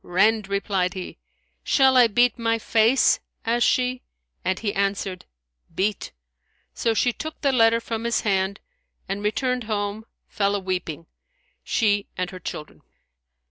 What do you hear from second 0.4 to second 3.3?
replied he. "Shall I beat my face?"